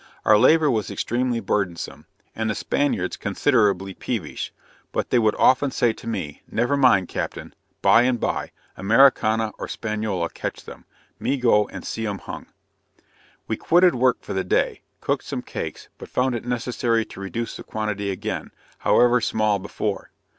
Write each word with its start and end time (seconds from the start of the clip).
Our 0.25 0.35
labor 0.35 0.71
was 0.71 0.89
extremely 0.89 1.39
burdensome, 1.39 2.07
and 2.35 2.49
the 2.49 2.55
Spaniards 2.55 3.17
considerably 3.17 3.93
peevish 3.93 4.51
but 4.91 5.11
they 5.11 5.19
would 5.19 5.35
often 5.35 5.69
say 5.69 5.93
to 5.93 6.07
me 6.07 6.41
"never 6.49 6.75
mind 6.75 7.07
captain, 7.07 7.53
by 7.83 8.01
and 8.01 8.19
by, 8.19 8.49
Americana 8.75 9.51
or 9.59 9.67
Spanyola 9.67 10.29
catch 10.33 10.63
them, 10.63 10.85
me 11.19 11.37
go 11.37 11.67
and 11.67 11.85
see 11.85 12.07
'um 12.07 12.17
hung." 12.17 12.47
We 13.47 13.57
quitted 13.57 13.93
work 13.93 14.23
for 14.23 14.33
the 14.33 14.43
day, 14.43 14.81
cooked 15.01 15.25
some 15.25 15.43
cakes 15.43 15.87
but 15.99 16.09
found 16.09 16.33
it 16.33 16.45
necessary 16.45 17.05
to 17.05 17.19
reduce 17.21 17.55
the 17.57 17.63
quantity 17.63 18.09
again, 18.09 18.49
however 18.79 19.21
small 19.21 19.59
before. 19.59 20.09